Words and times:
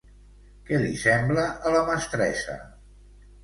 Què 0.69 0.79
li 0.83 0.95
sembla 1.03 1.45
a 1.71 1.77
la 1.77 1.85
mestressa? 1.93 2.61